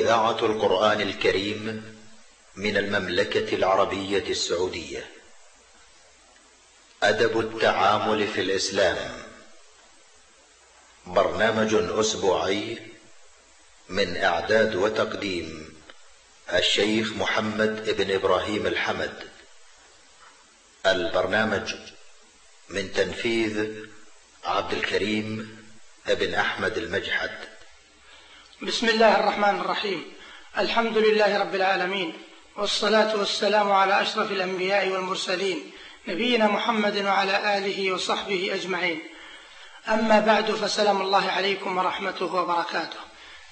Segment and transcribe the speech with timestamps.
[0.00, 1.94] إذاعة القرآن الكريم
[2.56, 5.10] من المملكة العربية السعودية.
[7.02, 9.22] أدب التعامل في الإسلام.
[11.06, 12.78] برنامج أسبوعي
[13.88, 15.76] من إعداد وتقديم
[16.52, 19.28] الشيخ محمد بن إبراهيم الحمد.
[20.86, 21.74] البرنامج
[22.68, 23.84] من تنفيذ
[24.44, 25.56] عبد الكريم
[26.06, 27.55] بن أحمد المجحد.
[28.62, 30.04] بسم الله الرحمن الرحيم.
[30.58, 32.12] الحمد لله رب العالمين
[32.56, 35.70] والصلاة والسلام على أشرف الأنبياء والمرسلين
[36.08, 39.00] نبينا محمد وعلى آله وصحبه أجمعين.
[39.88, 42.96] أما بعد فسلام الله عليكم ورحمته وبركاته.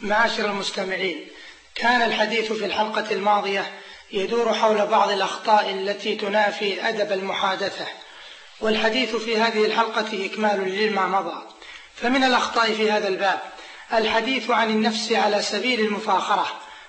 [0.01, 1.29] معاشر المستمعين
[1.75, 3.73] كان الحديث في الحلقة الماضية
[4.13, 7.87] يدور حول بعض الأخطاء التي تنافي أدب المحادثة
[8.61, 11.43] والحديث في هذه الحلقة إكمال لما مضى
[11.95, 13.54] فمن الأخطاء في هذا الباب
[13.99, 16.47] الحديث عن النفس على سبيل المفاخرة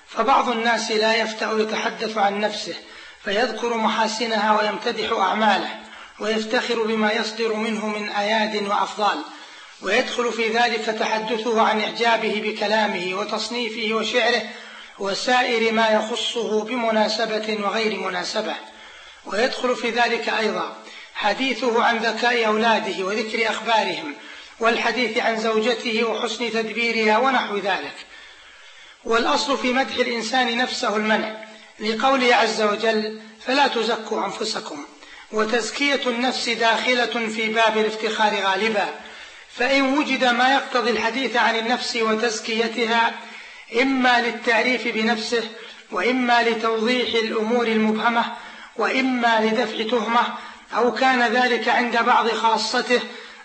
[0.07, 2.75] فبعض الناس لا يفتأ يتحدث عن نفسه
[3.23, 5.69] فيذكر محاسنها ويمتدح أعماله
[6.19, 9.17] ويفتخر بما يصدر منه من أياد وأفضال
[9.81, 14.41] ويدخل في ذلك تحدثه عن إعجابه بكلامه وتصنيفه وشعره
[14.99, 18.55] وسائر ما يخصه بمناسبة وغير مناسبة.
[19.25, 20.75] ويدخل في ذلك أيضا
[21.15, 24.15] حديثه عن ذكاء أولاده وذكر أخبارهم
[24.59, 27.95] والحديث عن زوجته وحسن تدبيرها ونحو ذلك.
[29.03, 31.45] والأصل في مدح الإنسان نفسه المنع.
[31.79, 34.85] لقوله عز وجل فلا تزكوا أنفسكم.
[35.31, 38.87] وتزكية النفس داخلة في باب الافتخار غالبا.
[39.55, 43.13] فإن وجد ما يقتضي الحديث عن النفس وتزكيتها
[43.81, 45.43] إما للتعريف بنفسه
[45.91, 48.25] وإما لتوضيح الأمور المبهمة
[48.75, 50.23] وإما لدفع تهمة
[50.75, 52.99] أو كان ذلك عند بعض خاصته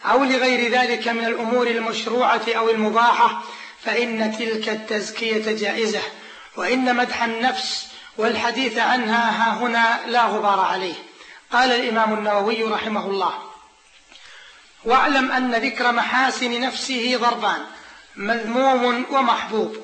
[0.05, 3.43] أو لغير ذلك من الأمور المشروعة أو المباحة
[3.85, 6.03] فإن تلك التزكية جائزة.
[6.57, 7.87] وإن مدح النفس
[8.19, 10.95] والحديث عنها ها هنا لا غبار عليه.
[11.53, 13.33] قال الإمام النووي رحمه الله
[14.85, 17.67] واعلم أن ذكر محاسن نفسه ضربان
[18.17, 19.77] مذموم ومحبوب.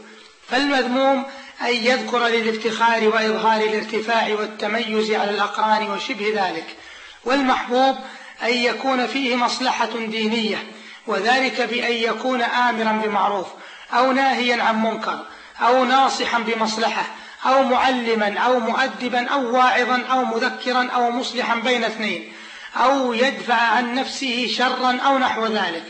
[0.48, 1.24] فالمذموم
[1.60, 6.76] أن يذكر للافتخار وإظهار الارتفاع والتميز على الأقران وشبه ذلك
[7.24, 7.96] والمحبوب
[8.42, 10.58] أن يكون فيه مصلحة دينية
[11.06, 13.46] وذلك بأن يكون آمرا بمعروف
[13.92, 15.18] أو ناهيا عن منكر
[15.60, 17.04] أو ناصحا بمصلحة
[17.46, 22.32] أو معلما أو مؤدبا أو واعظا أو مذكرا أو مصلحا بين اثنين
[22.76, 25.84] أو يدفع عن نفسه شرا أو نحو ذلك.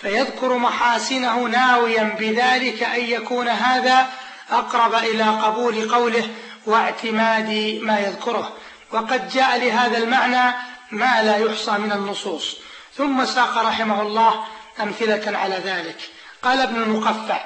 [0.00, 4.06] فيذكر محاسنه ناويا بذلك أن يكون هذا
[4.50, 6.28] أقرب إلى قبول قوله
[6.66, 8.52] واعتماد ما يذكره.
[8.92, 10.54] وقد جاء لهذا المعنى
[10.90, 12.56] ما لا يحصى من النصوص.
[12.96, 14.44] ثم ساق رحمه الله
[14.80, 15.96] أمثلة على ذلك.
[16.42, 17.40] قال ابن المقفع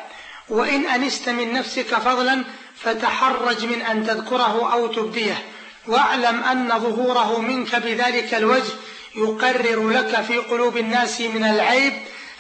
[0.49, 2.45] وإن أنست من نفسك فضلا
[2.77, 5.45] فتحرج من أن تذكره أو تبديه.
[5.87, 8.73] واعلم أن ظهوره منك بذلك الوجه
[9.17, 11.93] يقرر لك في قلوب الناس من العيب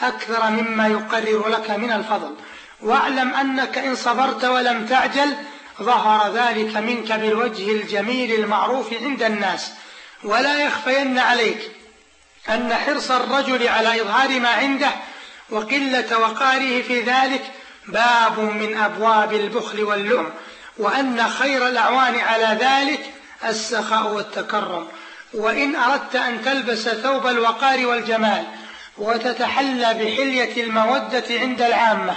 [0.03, 2.35] أكثر مما يقرر لك من الفضل.
[2.83, 5.35] واعلم أنك إن صبرت ولم تعجل
[5.83, 9.73] ظهر ذلك منك بالوجه الجميل المعروف عند الناس
[10.25, 11.71] ولا يخفين عليك
[12.49, 14.91] أن حرص الرجل على إظهار ما عنده
[15.51, 17.43] وقلة وقاره في ذلك
[17.87, 20.31] باب من أبواب البخل واللؤم
[20.79, 23.01] وأن خير الأعوان على ذلك
[23.45, 24.89] السخاء والتكرم.
[25.35, 28.45] وإن أردت أن تلبس ثوب الوقار والجمال
[28.99, 32.17] وتتحلى بحلية المودة عند العامة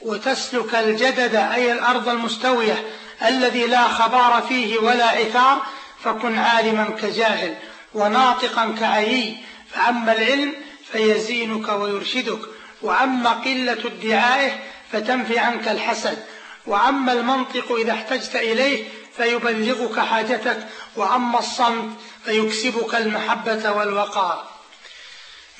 [0.00, 2.84] وتسلك الجدد أي الأرض المستوية
[3.26, 5.62] الذي لا خبار فيه ولا عثار
[6.04, 7.54] فكن عالما كجاهل
[7.94, 9.36] وناطقا كعيي
[9.70, 10.52] فأما العلم
[10.92, 12.40] فيزينك ويرشدك
[12.82, 14.52] وأما قلة ادعائه
[14.92, 16.18] فتنفي عنك الحسد
[16.66, 18.84] وأما المنطق إذا احتجت إليه
[19.16, 24.52] فيبلغك حاجتك وأما الصمت فيكسبك المحبة والوقار.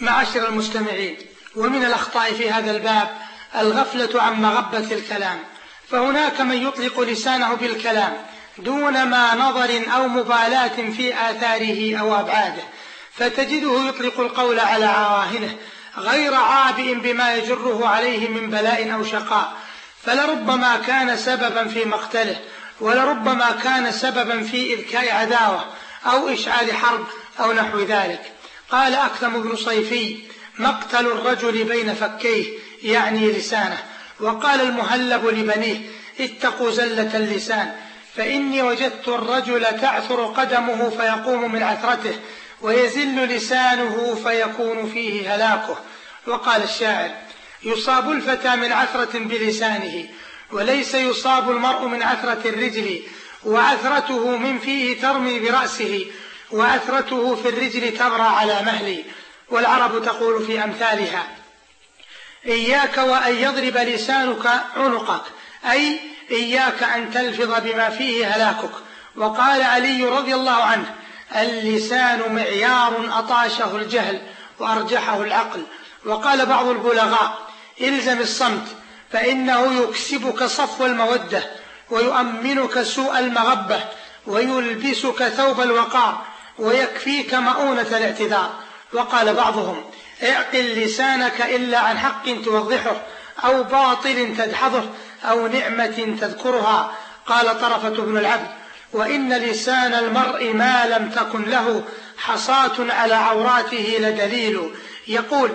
[0.00, 1.17] معاشر المستمعين
[1.56, 3.19] ومن الأخطاء في هذا الباب
[3.56, 5.38] الغفلة عن مغبة الكلام
[5.88, 8.27] فهناك من يطلق لسانه بالكلام
[8.58, 12.62] دون ما نظر أو مبالاة في آثاره أو أبعاده.
[13.12, 15.56] فتجده يطلق القول على عواهنه
[15.99, 19.52] غير عابئ بما يجره عليه من بلاء أو شقاء.
[20.02, 22.37] فلربما كان سببا في مقتله
[22.81, 25.64] ولربما كان سببا في إذكاء عداوة
[26.06, 27.06] أو إشعال حرب
[27.40, 28.32] أو نحو ذلك.
[28.70, 30.19] قال أكثم بن صيفي
[30.58, 32.46] مقتل الرجل بين فكيه
[32.82, 33.78] يعني لسانه.
[34.20, 35.81] وقال المهلب لبنيه
[36.20, 37.76] اتقوا زلة اللسان.
[38.17, 42.19] فإني وجدت الرجل تعثر قدمه فيقوم من عثرته
[42.61, 45.76] ويزل لسانه فيكون فيه هلاكه.
[46.26, 47.11] وقال الشاعر
[47.62, 50.09] يصاب الفتى من عثرة بلسانه
[50.53, 53.03] وليس يصاب المرء من عثرة الرجل
[53.44, 56.06] وعثرته من فيه ترمي برأسه
[56.50, 59.05] وعثرته في الرجل تبرى على مهلي.
[59.50, 61.26] والعرب تقول في أمثالها
[62.47, 65.23] إياك وأن يضرب لسانك عنقك
[65.70, 66.00] أي
[66.31, 68.71] إياك أن تلفظ بما فيه هلاكك.
[69.17, 70.95] وقال علي رضي الله عنه
[71.37, 74.21] اللسان معيار أطاشه الجهل
[74.59, 75.63] وأرجحه العقل.
[76.05, 77.39] وقال بعض البلغاء
[77.81, 78.67] إلزم الصمت
[79.13, 81.45] فإنه يكسبك صفو المودة
[81.91, 83.85] ويؤمنك سوء المغبة
[84.27, 86.25] ويلبسك ثوب الوقار
[86.59, 88.51] ويكفيك مؤونة الاعتذار.
[88.93, 89.85] وقال بعضهم
[90.23, 93.03] اعقل لسانك إلا عن حق توضحه
[93.44, 94.84] أو باطل تدحضه
[95.25, 96.93] أو نعمة تذكرها
[97.26, 98.49] قال طرفة بن العبد.
[98.93, 101.82] وإن لسان المرء ما لم تكن له
[102.19, 104.70] حصاة على عوراته لدليل.
[105.08, 105.50] يقول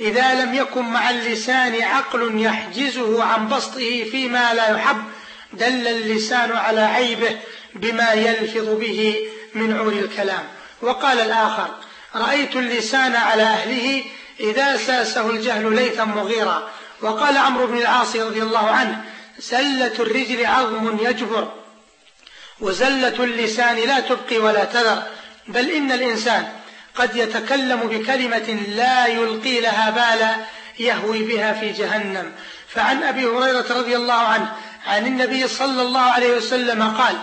[0.00, 5.04] إذا لم يكن مع اللسان عقل يحجزه عن بسطه فيما لا يحب
[5.52, 7.36] دل اللسان على عيبه
[7.74, 9.16] بما يلفظ به
[9.54, 10.44] من عور الكلام.
[10.82, 11.68] وقال الآخر
[12.14, 14.04] رأيت اللسان على أهله
[14.40, 16.70] إذا ساسه الجهل ليثا مغيرا.
[17.02, 19.04] وقال عمرو بن العاص رضي الله عنه
[19.38, 21.52] زلة الرجل عظم يجبر
[22.60, 25.02] وزلة اللسان لا تبقي ولا تذر
[25.48, 26.48] بل إن الإنسان
[26.94, 30.36] قد يتكلم بكلمة لا يلقي لها بالا
[30.78, 32.32] يهوي بها في جهنم.
[32.68, 34.52] فعن أبي هريرة رضي الله عنه
[34.86, 37.16] عن النبي صلى الله عليه وسلم قال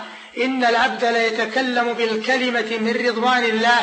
[0.44, 3.80] إن العبد ليتكلم بالكلمة من رضوان الله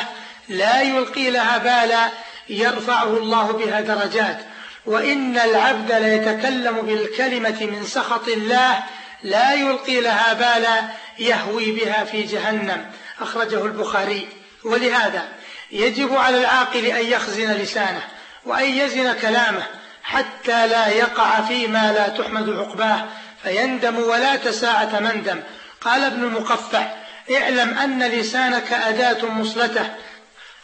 [0.49, 2.09] لا يلقي لها بالا
[2.49, 4.39] يرفعه الله بها درجات.
[4.85, 8.83] وإن العبد ليتكلم بالكلمة من سخط الله
[9.23, 10.81] لا يلقي لها بالا
[11.19, 12.91] يهوي بها في جهنم.
[13.21, 14.27] أخرجه البخاري.
[14.63, 15.27] ولهذا
[15.71, 18.01] يجب على العاقل أن يخزن لسانه
[18.45, 19.63] وأن يزن كلامه
[20.03, 23.05] حتى لا يقع فيما لا تحمد عقباه
[23.43, 25.39] فيندم ولا تساعة مندم.
[25.81, 26.87] قال ابن المقفع
[27.31, 29.95] اعلم أن لسانك أداة مصلته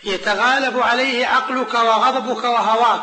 [0.03, 3.01] يتغالب عليه عقلك وغضبك وهواك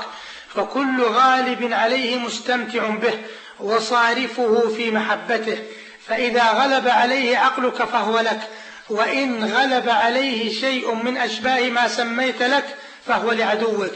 [0.55, 3.15] فكل غالب عليه مستمتع به
[3.61, 5.59] وصارفه في محبته.
[6.07, 8.41] فإذا غلب عليه عقلك فهو لك
[8.91, 12.65] وإن غلب عليه شيء من أشباه ما سميت لك
[13.07, 13.93] فهو لعدوك.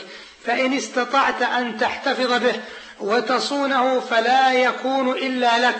[0.46, 2.54] فإن استطعت أن تحتفظ به
[3.00, 5.78] وتصونه فلا يكون إلا لك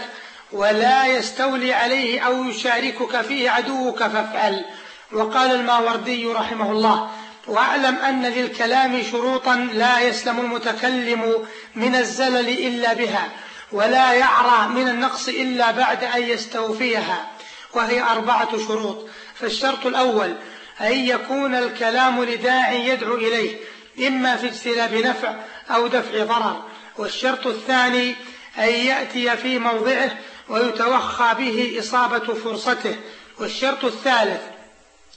[0.53, 4.65] ولا يستولي عليه أو يشاركك فيه عدوك فافعل.
[5.13, 7.11] وقال الماوردي رحمه الله
[7.47, 13.29] واعلم أن للكلام شروطا لا يسلم المتكلم من الزلل إلا بها
[13.73, 17.31] ولا يعرى من النقص إلا بعد أن يستوفيها.
[17.75, 19.06] وهي أربعة شروط.
[19.35, 20.35] فالشرط الأول
[20.81, 23.56] أن يكون الكلام لداع يدعو إليه
[24.09, 25.35] إما في اجتلاب نفع
[25.71, 26.62] أو دفع ضرر.
[26.99, 28.15] والشرط الثاني
[28.59, 30.11] أن يأتي في موضعه
[30.49, 32.97] ويتوخى به إصابة فرصته.
[33.38, 34.51] والشرط الثالث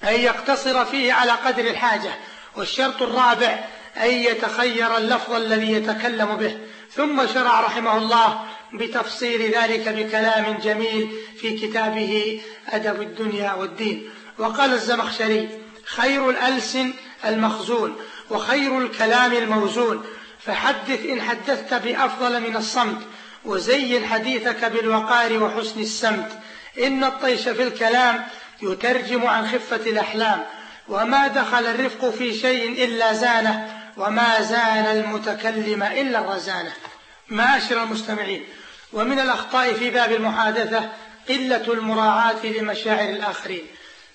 [0.08, 2.12] أن يقتصر فيه على قدر الحاجة
[2.56, 3.60] والشرط الرابع
[3.98, 6.58] أن يتخير اللفظ الذي يتكلم به.
[6.92, 8.40] ثم شرع رحمه الله
[8.74, 11.12] بتفصيل ذلك بكلام جميل
[11.42, 14.10] في كتابه أدب الدنيا والدين.
[14.38, 15.50] وقال الزمخشري
[15.86, 16.94] خير الألسن
[17.26, 17.96] المخزون
[18.30, 20.06] وخير الكلام الموزون.
[20.40, 23.02] فحدث إن حدثت بأفضل من الصمت
[23.46, 26.40] وزين حديثك بالوقار وحسن السمت.
[26.84, 28.26] إن الطيش في الكلام
[28.62, 30.46] يترجم عن خفة الأحلام.
[30.90, 36.72] وما دخل الرفق في شيء إلا زانه وما زان المتكلم إلا الرزانة.
[37.30, 38.44] معاشر المستمعين
[38.94, 40.90] ومن الأخطاء في باب المحادثة
[41.30, 43.68] قلة المراعاة لمشاعر الآخرين.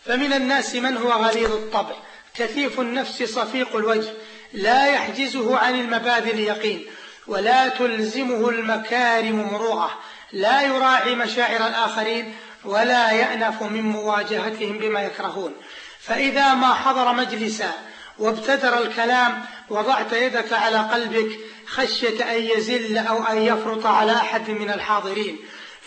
[0.05, 1.95] فمن الناس من هو غليظ الطبع.
[2.37, 4.11] كثيف النفس صفيق الوجه.
[4.53, 6.87] لا يحجزه عن المبادئ اليقين.
[7.27, 9.91] ولا تلزمه المكارم مروءة.
[10.33, 12.35] لا يراعي مشاعر الآخرين.
[12.65, 15.55] ولا يأنف من مواجهتهم بما يكرهون.
[16.01, 17.73] فإذا ما حضر مجلسا
[18.19, 24.71] وابتدر الكلام وضعت يدك على قلبك خشية أن يزل أو أن يفرط على أحد من
[24.71, 25.39] الحاضرين.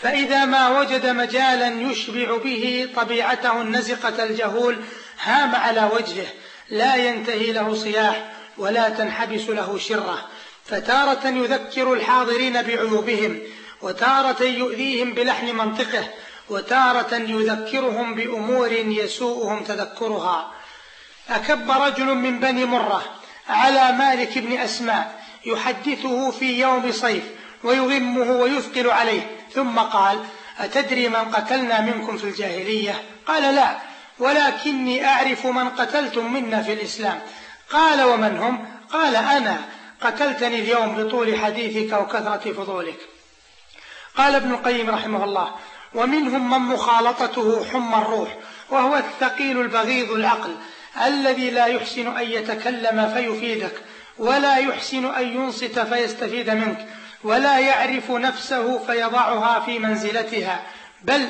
[0.02, 4.78] فإذا ما وجد مجالا يشبع به طبيعته النزقة الجهول
[5.24, 6.28] هام على وجهه.
[6.70, 10.28] لا ينتهي له صياح ولا تنحبس له شرة.
[10.66, 13.40] فتارة يذكر الحاضرين بعيوبهم
[13.82, 16.08] وتارة يؤذيهم بلحن منطقه.
[16.50, 20.52] وتارة يذكرهم بأمور يسوءهم تذكرها.
[21.30, 23.04] أكب رجل من بني مرة
[23.50, 27.24] على مالك بن أسماء يحدثه في يوم صيف
[27.64, 30.20] ويغمه ويثقل عليه ثم قال
[30.60, 33.78] أتدري من قتلنا منكم في الجاهلية؟ قال لا
[34.20, 37.22] ولكني أعرف من قتلتم منا في الإسلام.
[37.72, 39.62] قال ومن هم؟ قال أنا.
[40.02, 43.00] قتلتني اليوم بطول حديثك وكثرة فضولك.
[44.18, 45.56] قال ابن القيم رحمه الله
[45.96, 48.38] ومنهم من مخالطته حمى الروح
[48.70, 50.56] وهو الثقيل البغيض العقل
[51.06, 53.74] الذي لا يحسن أن يتكلم فيفيدك
[54.18, 56.88] ولا يحسن أن ينصت فيستفيد منك
[57.24, 60.62] ولا يعرف نفسه فيضعها في منزلتها.
[61.04, 61.28] بل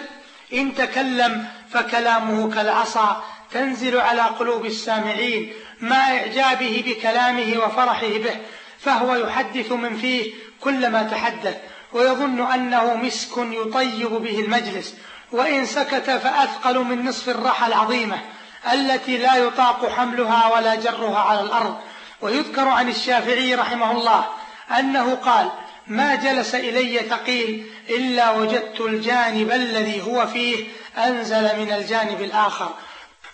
[0.53, 8.35] إن تكلم فكلامه كالعصا تنزل على قلوب السامعين مع إعجابه بكلامه وفرحه به
[8.79, 11.57] فهو يحدث من فيه كل ما تحدث.
[11.93, 14.95] ويظن أنه مسك يطيب به المجلس
[15.31, 18.19] وإن سكت فأثقل من نصف الرحى العظيمة
[18.73, 21.77] التي لا يطاق حملها ولا جرها على الأرض.
[22.21, 24.25] ويذكر عن الشافعي رحمه الله
[24.79, 25.49] أنه قال
[25.87, 30.65] ما جلس إلي ثقيل إلا وجدت الجانب الذي هو فيه
[30.97, 32.69] أنزل من الجانب الآخر.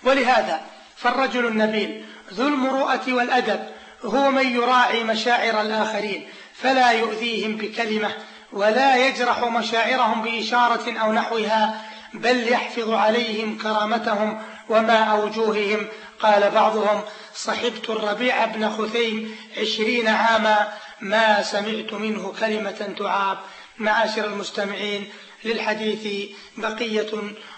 [0.04, 0.62] ولهذا
[0.98, 3.60] فالرجل النبيل ذو المروءة والأدب
[4.04, 8.12] هو من يراعي مشاعر الآخرين فلا يؤذيهم بكلمة
[8.54, 11.82] ولا يجرح مشاعرهم بإشارة أو نحوها
[12.14, 15.88] بل يحفظ عليهم كرامتهم وما أوجوههم.
[16.20, 17.02] قال بعضهم
[17.36, 23.38] صحبت الربيع بن خثيم عشرين عاما ما سمعت منه كلمة تعاب.
[23.78, 25.10] معاشر المستمعين
[25.46, 27.12] للحديث بقية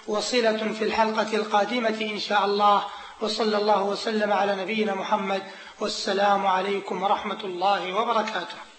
[0.08, 2.84] وصلة في الحلقة القادمة إن شاء الله.
[3.22, 5.44] وصلى الله وسلم على نبينا محمد
[5.80, 8.71] والسلام عليكم ورحمة الله وبركاته.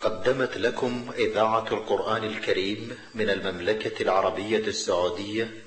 [0.00, 5.62] قدمت لكم إذاعة القرآن الكريم من المملكة العربية السعودية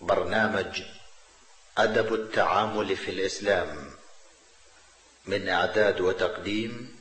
[0.00, 0.82] برنامج
[1.78, 3.90] أدب التعامل في الإسلام
[5.26, 6.96] من إعداد وتقديم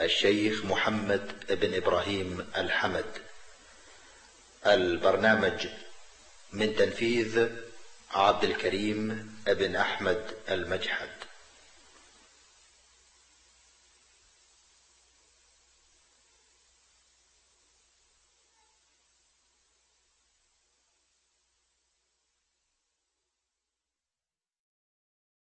[0.00, 3.10] الشيخ محمد بن إبراهيم الحمد.
[4.66, 5.66] البرنامج
[6.52, 7.48] من تنفيذ
[8.10, 11.25] عبد الكريم بن أحمد المجحد.